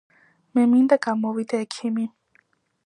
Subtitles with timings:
[0.57, 2.09] მე მინდა გამოვიდე ექიმი